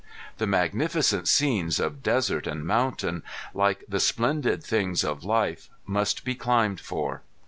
[0.39, 3.21] The magnificent scenes of desert and mountain,
[3.53, 7.21] like the splendid things of life, must be climbed for.